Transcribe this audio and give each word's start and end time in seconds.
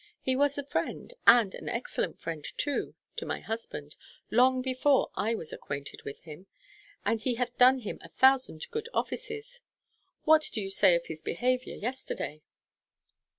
He 0.19 0.35
was 0.35 0.57
a 0.57 0.63
friend, 0.65 1.13
and 1.27 1.53
an 1.53 1.69
excellent 1.69 2.19
friend 2.19 2.43
too, 2.57 2.95
to 3.17 3.23
my 3.27 3.39
husband, 3.39 3.95
long 4.31 4.63
before 4.63 5.11
I 5.13 5.35
was 5.35 5.53
acquainted 5.53 6.01
with 6.05 6.21
him, 6.21 6.47
and 7.05 7.21
he 7.21 7.35
hath 7.35 7.55
done 7.59 7.77
him 7.81 7.99
a 8.01 8.09
thousand 8.09 8.65
good 8.71 8.89
offices. 8.95 9.61
What 10.23 10.49
do 10.53 10.59
you 10.59 10.71
say 10.71 10.95
of 10.95 11.05
his 11.05 11.21
behaviour 11.21 11.75
yesterday?" 11.75 12.41